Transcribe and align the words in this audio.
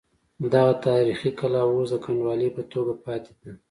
دغه 0.53 0.73
تاریخي 0.87 1.31
کلا 1.39 1.61
اوس 1.71 1.87
د 1.91 1.95
کنډوالې 2.05 2.49
په 2.55 2.61
توګه 2.73 2.93
پاتې 3.05 3.33
ده. 3.41 3.51